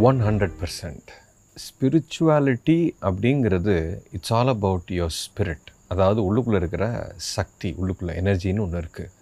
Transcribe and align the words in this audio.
One 0.00 0.20
hundred 0.20 0.54
percent 0.60 1.10
spirituality 1.56 2.92
அப்படிங்கிறது 3.02 3.98
it's 4.12 4.32
all 4.32 4.48
about 4.48 4.90
your 4.90 5.14
spirit 5.24 5.68
அதாவது 5.88 6.20
உள்ளுக்குள்ளே 6.22 6.54
இருக்கிற 6.54 7.12
சக்தி 7.16 7.74
உள்ளுக்குள்ளே 7.78 8.14
எனர்ஜின்னு 8.16 8.58
ஒன்று 8.58 8.80
இருக்குது 8.80 9.12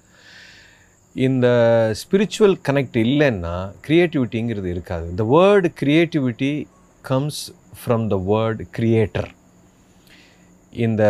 இந்த 1.16 1.46
ஸ்பிரிச்சுவல் 2.02 2.56
கனெக்ட் 2.68 2.96
இல்லைன்னா 2.96 3.70
க்ரியேட்டிவிட்டிங்கிறது 3.86 4.64
இருக்காது. 4.64 5.10
இந்த 5.10 5.24
word 5.24 5.68
creativity 5.80 6.66
comes 7.02 7.50
from 7.84 8.08
the 8.08 8.16
word 8.16 8.66
creator 8.78 9.30
இந்த 10.72 11.02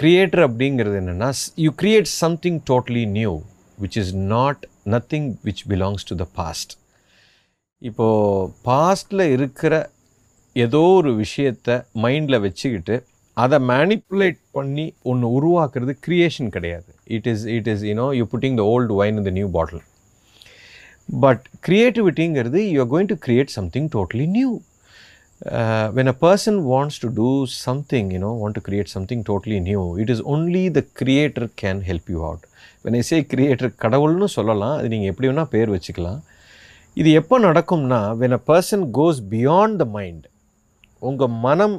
க்ரியேட்டர் 0.00 0.44
அப்படிங்கிறது 0.50 0.94
என்னென்னா 0.94 1.30
you 1.56 1.72
create 1.82 2.04
something 2.04 2.60
totally 2.70 3.06
new 3.06 3.42
which 3.80 3.98
is 3.98 4.14
not 4.14 4.66
nothing 4.86 5.36
which 5.44 5.64
belongs 5.68 6.02
to 6.04 6.14
the 6.14 6.26
past 6.34 6.83
இப்போது 7.88 8.50
பாஸ்டில் 8.68 9.24
இருக்கிற 9.36 9.74
ஏதோ 10.64 10.82
ஒரு 10.98 11.10
விஷயத்தை 11.22 11.74
மைண்டில் 12.04 12.42
வச்சுக்கிட்டு 12.46 12.96
அதை 13.44 13.58
மேனிப்புலேட் 13.70 14.38
பண்ணி 14.56 14.86
ஒன்று 15.10 15.28
உருவாக்குறது 15.38 15.92
க்ரியேஷன் 16.06 16.50
கிடையாது. 16.56 16.88
It 17.16 17.26
is 17.32 17.44
it 17.56 17.70
is 17.72 17.82
you know 17.90 18.06
you 18.18 18.26
putting 18.34 18.58
the 18.60 18.64
old 18.74 18.98
wine 19.00 19.18
in 19.22 19.36
new 19.40 19.48
bottle 19.56 19.82
but 21.24 21.42
க்ரியேட்டிவிட்டிங்கிறது 21.68 22.62
you 22.74 22.78
are 22.84 22.92
going 22.94 23.10
to 23.14 23.18
create 23.26 23.52
something 23.58 23.90
totally 23.96 24.28
new 24.38 24.52
when 24.54 24.70
when 25.96 26.08
a 26.12 26.16
person 26.26 26.54
wants 26.72 26.96
to 27.02 27.08
do 27.22 27.30
something, 27.46 28.10
you 28.14 28.20
know, 28.22 28.32
want 28.42 28.54
to 28.58 28.62
create 28.68 28.88
something 28.88 29.20
totally 29.30 29.58
new, 29.60 29.82
it 30.02 30.08
is 30.14 30.20
only 30.34 30.62
the 30.68 30.82
creator 31.00 31.46
can 31.62 31.80
help 31.88 32.04
you 32.12 32.20
out. 32.28 32.42
When 32.84 32.94
I 32.94 33.02
say 33.08 33.18
creator, 33.32 33.68
கடவுள்னு 33.84 34.28
சொல்லலாம் 34.36 34.76
அது 34.78 34.88
நீங்கள் 34.92 35.10
எப்படி 35.12 35.28
வேணால் 35.30 35.50
பேர் 35.54 35.72
வச்சுக்கலாம். 35.74 36.20
இது 36.96 37.10
எப்போ 37.20 37.36
நடக்கும்னா 37.38 37.98
when 38.18 38.36
a 38.36 38.40
person 38.48 38.84
goes 38.98 39.20
beyond 39.30 39.78
the 39.80 39.84
mind 39.94 40.26
உங்கள் 41.02 41.32
மனம் 41.44 41.76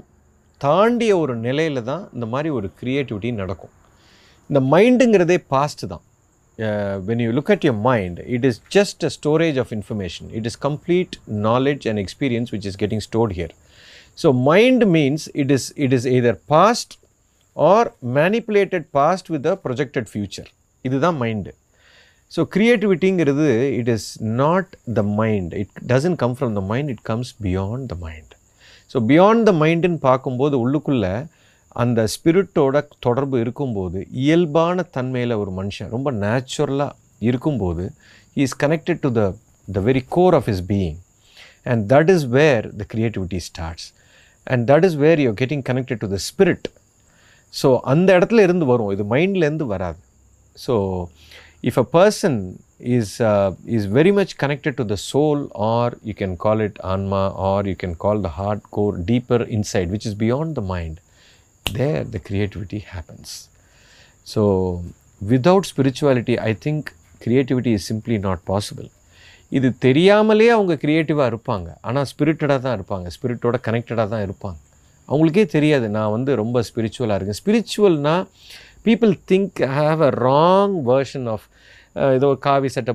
தாண்டிய 0.62 1.13
ஒரு 1.18 1.34
நிலையில் 1.46 1.82
தான் 1.84 2.04
இந்த 2.13 2.26
மாதிரி 2.26 2.49
ஒரு 2.49 2.68
க்ரியேட்டிவிட்டி 2.82 3.30
நடக்கும் 3.34 3.74
இந்த 4.49 4.60
மைண்டுங்கிறதே 4.74 5.38
பாஸ்ட் 5.54 5.85
தான் 5.88 6.04
when 7.07 7.24
you 7.26 7.30
look 7.32 7.52
at 7.55 7.66
your 7.68 7.80
mind 7.88 8.20
it 8.35 8.46
is 8.46 8.60
just 8.70 9.05
a 9.05 9.12
storage 9.18 9.57
of 9.63 9.72
information 9.72 10.27
it 10.40 10.48
is 10.52 10.60
complete 10.68 11.16
knowledge 11.48 11.85
and 11.91 12.02
experience 12.05 12.52
which 12.55 12.68
is 12.72 12.79
getting 12.84 13.05
stored 13.10 13.35
here 13.40 13.54
so 14.18 14.29
mind 14.44 14.85
means 14.96 15.26
it 15.35 15.52
is 15.52 15.68
it 15.85 15.96
is 16.00 16.07
either 16.13 16.40
past 16.50 16.94
or 17.57 17.90
manipulated 18.20 18.88
past 18.94 19.29
with 19.35 19.48
a 19.48 19.55
projected 19.66 20.10
future 20.13 20.50
இதுதான் 20.85 21.18
mind 21.22 21.54
so 22.36 22.41
க்ரியேட்டிவிட்டிங்கிறது 22.55 23.48
it 23.80 23.91
is 23.96 24.08
not 24.41 24.72
the 24.98 25.04
mind 25.20 25.54
it 25.62 25.76
doesn't 25.91 26.20
come 26.24 26.36
from 26.38 26.55
the 26.60 26.64
mind 26.72 26.90
it 26.94 27.04
comes 27.12 27.32
beyond 27.46 27.86
the 27.94 27.98
mind 28.05 28.34
so 28.91 29.00
beyond 29.12 29.46
the 29.50 29.54
மைண்டுன்னு 29.64 30.00
பார்க்கும்போது 30.10 30.56
உள்ளுக்குள்ளே 30.63 31.13
அந்த 31.76 32.02
ஸ்பிரிட்டோட 32.13 32.76
தொடர்பு 33.06 33.38
இருக்கும்போது 33.44 34.00
இயல்பான 34.26 34.86
தன்மையில் 34.98 35.40
ஒரு 35.41 35.52
மனுஷன் 35.60 35.90
ரொம்ப 35.96 36.12
நேச்சுரலாக 36.24 36.94
இருக்கும்போது 37.22 37.84
he 38.38 38.44
is 38.46 38.56
connected 38.63 38.98
to 39.04 39.10
the 39.18 39.22
the 39.68 39.82
very 39.90 40.02
core 40.16 40.36
of 40.40 40.48
his 40.54 40.63
being. 40.72 40.96
And 41.72 41.84
that 41.91 42.10
is 42.16 42.26
where 42.38 42.66
the 42.80 42.86
creativity 42.94 43.40
starts 43.48 43.88
and 44.48 44.63
that 44.72 44.86
is 44.90 44.98
where 45.04 45.22
you're 45.24 45.38
getting 45.41 45.63
connected 45.70 46.00
to 46.04 46.10
the 46.16 46.20
spirit 46.30 46.68
so 47.54 47.70
அந்த 47.94 48.10
இடத்துல 48.18 48.44
இருந்து 48.48 48.66
வரும். 48.72 48.91
இது 48.96 49.04
மைண்ட்லேருந்து 49.13 49.68
வராது. 49.74 50.00
So 50.56 50.74
if 51.70 51.80
a 51.84 51.85
person 51.98 52.40
is 52.98 53.16
is 53.77 53.88
very 53.98 54.13
much 54.20 54.34
connected 54.44 54.77
to 54.82 54.85
the 54.94 54.98
soul 55.12 55.41
or 55.72 55.96
you 56.10 56.16
can 56.22 56.35
call 56.46 56.63
it 56.68 56.80
ஆன்மா 56.94 57.24
or 57.54 57.68
you 57.72 57.76
can 57.84 57.98
call 58.05 58.22
the 58.27 58.32
heart 58.41 58.66
core 58.77 58.98
deeper 59.12 59.46
inside 59.57 59.91
which 59.96 60.07
is 60.12 60.20
beyond 60.26 60.55
the 60.60 60.63
mind 60.74 60.99
there 61.80 62.04
the 62.13 62.18
creativity 62.27 62.80
happens. 62.94 63.30
So 64.34 64.41
without 65.31 65.67
spirituality 65.72 66.35
I 66.50 66.51
think 66.66 66.88
creativity 67.25 67.72
is 67.78 67.84
simply 67.91 68.16
not 68.28 68.39
possible. 68.51 68.88
இது 69.57 69.68
தெரியாமலே 69.85 70.47
அவங்க 70.56 70.73
கிரியேட்டிவாக 70.84 71.28
இருப்பாங்க. 71.31 71.68
ஆனால் 71.88 72.06
ஸ்பிரிட்டடாக 72.12 72.59
தான் 72.66 72.75
இருப்பாங்க. 72.78 73.07
ஸ்பிரிட்டோட 73.16 73.57
கனெக்டடாக 73.68 74.07
தான் 74.13 74.23
இருப்பாங்க. 74.28 74.57
அவங்களுக்கே 75.09 75.45
தெரியாது. 75.56 75.89
நான் 75.97 76.13
வந்து 76.18 76.31
ரொம்ப 76.41 76.63
ஸ்பிரிச்சுவலாக 76.69 77.18
இருக்கேன். 77.19 77.39
ஸ்பிரிச்சுவல்னால் 77.41 78.25
people 78.85 79.13
think 79.31 79.59
have 79.78 80.01
a 80.07 80.12
wrong 80.28 80.75
version 80.91 81.28
of 81.35 81.46
ஏதோ 82.18 82.29
காவி 82.47 82.69
சட்டை 82.75 82.94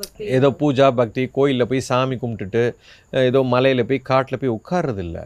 பக்தி 0.00 0.24
ஏதோ 0.36 0.48
பூஜா 0.60 0.86
பக்தி 1.00 1.22
கோயிலில் 1.38 1.68
போய் 1.70 1.86
சாமி 1.88 2.16
கும்பிட்டுட்டு 2.22 2.62
ஏதோ 3.28 3.40
மலையில் 3.54 3.88
போய் 3.90 4.06
காட்டில் 4.10 4.40
போய் 4.42 4.56
உட்கார்றது 4.58 5.02
இல்ல 5.06 5.18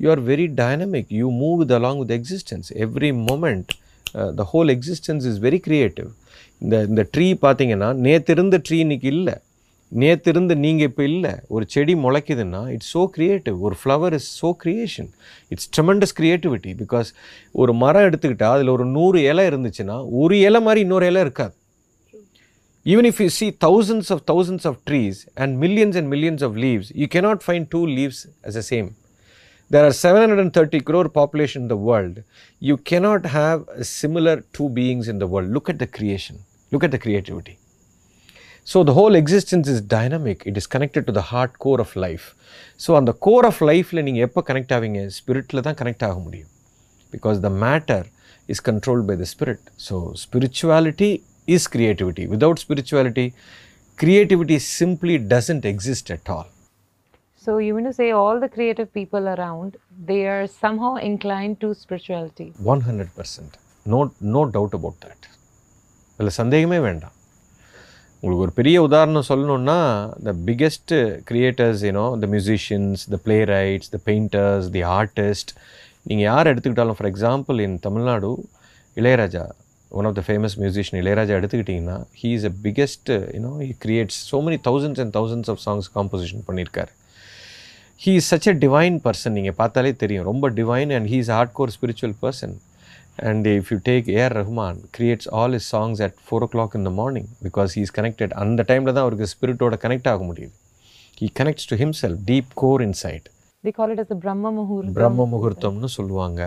you 0.00 0.08
are 0.10 0.22
very 0.30 0.46
dynamic 0.62 1.10
you 1.20 1.28
move 1.40 1.56
with 1.62 1.74
along 1.78 2.00
with 2.02 2.14
existence 2.18 2.68
every 2.86 3.10
moment 3.30 3.72
the 4.40 4.46
whole 4.52 4.70
existence 4.76 5.26
is 5.30 5.40
very 5.46 5.60
creative 5.68 6.10
இந்த 6.62 6.76
இந்த 6.90 7.02
ட்ரீ 7.14 7.26
பார்த்தீங்கன்னா 7.46 7.90
நேற்று 8.06 8.32
இருந்த 8.34 8.56
ட்ரீ 8.68 8.78
இன்னைக்கு 8.78 9.08
இல்லை. 9.16 9.34
நேற்று 10.02 10.30
இருந்து 10.32 10.54
நீங்கள் 10.64 10.88
இப்போ 10.90 11.02
இல்லை 11.10 11.32
ஒரு 11.54 11.64
செடி 11.74 11.94
முளைக்குதுன்னா 12.04 12.62
இட்ஸ் 12.74 12.90
ஸோ 12.94 13.02
க்ரியேட்டிவ் 13.16 13.58
ஒரு 13.66 13.76
flower 13.80 14.14
is 14.18 14.28
so 14.40 14.48
creation 14.62 15.10
it's 15.52 15.68
tremendous 15.76 16.14
creativity 16.20 16.72
because 16.82 17.10
ஒரு 17.62 17.74
மரம் 17.82 18.06
எடுத்துக்கிட்டால் 18.08 18.54
அதில் 18.56 18.72
ஒரு 18.76 18.86
நூறு 18.96 19.20
இலை 19.30 19.44
இருந்துச்சுன்னா 19.52 19.98
ஒரு 20.22 20.36
இலை 20.48 20.62
மாதிரி 20.66 20.82
இன்னொரு 20.86 21.08
இலை 21.12 21.22
இருக்காது 21.26 21.54
even 22.86 23.08
if 23.10 23.22
you 23.24 23.30
see 23.38 23.48
thousands 23.66 24.10
of 24.16 24.24
thousands 24.32 24.68
of 24.70 24.80
trees 24.90 25.20
and 25.42 25.54
millions 25.64 25.98
and 26.00 26.10
millions 26.14 26.44
of 26.48 26.58
leaves 26.64 26.90
you 27.02 27.08
cannot 27.16 27.44
find 27.46 27.68
two 27.74 27.82
leaves 27.98 28.22
as 28.50 28.60
a 28.62 28.66
same 28.72 28.90
there 29.70 29.84
are 29.84 29.94
730 29.98 30.80
crore 30.80 31.08
population 31.10 31.62
in 31.62 31.68
the 31.68 31.78
world 31.86 32.16
you 32.62 32.76
cannot 32.90 33.22
have 33.26 33.60
similar 33.90 34.34
two 34.52 34.68
beings 34.70 35.08
in 35.08 35.18
the 35.18 35.26
world 35.26 35.48
look 35.48 35.68
at 35.68 35.78
the 35.78 35.88
creation 35.96 36.36
look 36.72 36.84
at 36.88 36.92
the 36.96 36.98
creativity 36.98 37.54
So 38.63 38.83
the 38.83 38.93
whole 38.93 39.15
existence 39.15 39.67
is 39.67 39.79
dynamic. 39.97 40.39
It 40.45 40.57
is 40.61 40.67
connected 40.67 41.03
to 41.07 41.13
the 41.19 41.25
heart 41.31 41.53
core 41.63 41.81
of 41.85 41.91
life. 41.95 42.27
So 42.77 42.95
on 42.95 43.05
the 43.05 43.17
core 43.27 43.45
of 43.51 43.59
life, 43.71 43.91
நீங்கள் 43.99 44.25
எப்போ 44.27 44.43
connect 44.49 44.73
ஆவீங்க 44.77 45.01
ஸ்பிரிட்டில் 45.17 45.65
தான் 45.67 45.79
connect 45.81 46.05
ஆக 46.09 46.17
முடியும் 46.27 46.53
because 47.13 47.41
the 47.41 47.49
matter 47.49 48.01
is 48.47 48.59
controlled 48.59 49.05
by 49.07 49.15
the 49.15 49.25
spirit. 49.25 49.59
So, 49.77 50.13
spirituality 50.13 51.23
is 51.47 51.67
creativity. 51.67 52.27
Without 52.27 52.59
spirituality, 52.59 53.33
creativity 53.97 54.59
simply 54.59 55.17
doesn't 55.17 55.65
exist 55.65 56.09
at 56.11 56.29
all. 56.29 56.47
So 57.37 57.57
you 57.57 57.73
mean 57.73 57.85
to 57.85 57.93
say 57.93 58.11
all 58.11 58.39
the 58.39 58.49
creative 58.49 58.93
people 58.93 59.27
around, 59.27 59.77
they 60.05 60.27
are 60.27 60.45
somehow 60.45 60.95
inclined 60.95 61.59
to 61.61 61.73
spirituality. 61.73 62.53
100%. 62.61 63.53
No, 63.85 64.11
no 64.19 64.45
doubt 64.55 64.73
about 64.79 64.97
that. 65.05 65.21
அதில் 66.19 66.37
சந்தேகமே 66.37 66.77
வேண்டாம் 66.85 67.13
உங்களுக்கு 68.24 68.44
ஒரு 68.46 68.52
பெரிய 68.58 68.76
உதாரணம் 68.86 69.26
சொல்லணுன்னா 69.28 69.78
the 70.26 70.32
biggest 70.46 70.92
creators 71.30 71.80
you know 71.86 72.04
the 72.22 72.26
musicians 72.34 73.02
the 73.14 73.16
playwrights 73.50 73.90
the 73.94 73.98
painters 74.06 74.68
the 74.76 74.82
artist 74.98 75.50
நீங்கள் 76.10 76.26
யார் 76.28 76.48
எடுத்துக்கிட்டாலும் 76.52 76.96
for 76.98 77.08
example 77.10 77.58
in 77.64 77.74
Tamil Nadu 77.86 78.30
Ilaiyaraaja 78.96 79.44
one 79.98 80.06
of 80.10 80.16
the 80.20 80.22
famous 80.28 80.56
musician 80.62 81.00
Ilaiyaraaja 81.02 81.34
எடுத்துக்கிட்டிங்கன்னா 81.40 81.98
he 82.20 82.30
is 82.38 82.46
a 82.50 82.52
biggest 82.66 83.10
you know 83.36 83.52
he 83.66 83.70
creates 83.84 84.20
so 84.30 84.40
many 84.46 84.58
thousands 84.68 85.02
and 85.04 85.14
thousands 85.18 85.50
of 85.54 85.62
songs 85.66 85.90
composition 85.96 86.44
பண்ணியிருக்காரு. 86.48 86.92
He 88.04 88.14
is 88.20 88.30
such 88.34 88.48
a 88.52 88.56
divine 88.64 88.96
person 89.08 89.36
நீங்கள் 89.38 89.58
பார்த்தாலே 89.62 89.92
தெரியும். 90.04 90.26
ரொம்ப 90.30 90.50
divine 90.60 90.92
and 90.98 91.08
he 91.12 91.18
is 91.24 91.32
hard 91.36 91.54
core 91.58 91.74
spiritual 91.76 92.16
person 92.24 92.56
and 93.18 93.46
if 93.56 93.70
you 93.72 93.78
take 93.90 94.08
A R 94.16 94.34
Rahman 94.40 94.78
creates 94.96 95.28
all 95.40 95.54
his 95.58 95.68
songs 95.74 96.00
at 96.06 96.16
four 96.26 96.44
o'clock 96.54 96.74
in 96.78 96.86
the 96.88 96.92
morning 97.00 97.28
because 97.46 97.76
he 97.78 97.82
is 97.88 97.94
connected 98.00 98.34
அந்த 98.42 98.66
டைமில் 98.70 98.94
தான் 98.96 99.04
அவருக்கு 99.06 99.28
ஸ்பிரிட்டோட 99.34 99.76
connect 99.84 100.10
ஆக 100.12 100.22
முடியுது. 100.30 100.54
He 101.20 101.28
connects 101.40 101.68
to 101.72 101.76
himself 101.84 102.20
deep 102.32 102.50
core 102.64 102.84
inside 102.88 103.28
They 103.64 103.72
call 103.76 103.90
it 103.92 103.98
as 104.02 104.08
the 104.12 104.16
Brahma 104.22 104.50
Muhurtam. 104.56 104.94
பிரம்ம 104.96 105.24
முகூர்த்தம்னு 105.34 105.88
சொல்லுவாங்க. 105.96 106.40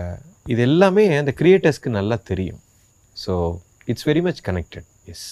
இது 0.52 0.60
எல்லாமே 0.68 1.04
அந்த 1.20 1.32
கிரியேட்டர்ஸ்க்கு 1.40 1.90
நல்லா 1.96 2.16
தெரியும். 2.30 2.60
So 3.16 3.32
it's 3.92 4.06
very 4.10 4.22
much 4.26 4.42
connected 4.48 4.88
yes 5.12 5.26